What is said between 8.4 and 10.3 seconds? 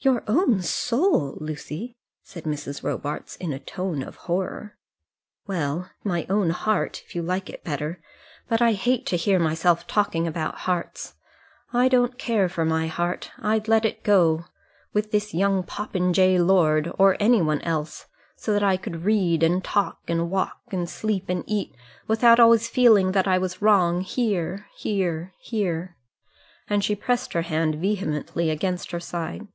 but I hate to hear myself talking